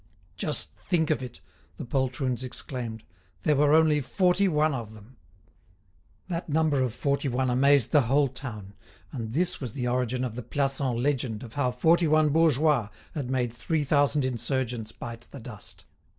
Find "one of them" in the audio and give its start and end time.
4.47-5.17